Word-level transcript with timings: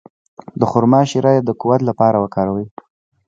د 0.59 0.61
خرما 0.71 1.01
شیره 1.09 1.33
د 1.39 1.49
قوت 1.61 1.81
لپاره 1.89 2.17
وکاروئ 2.23 2.65